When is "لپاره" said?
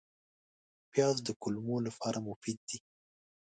1.87-2.17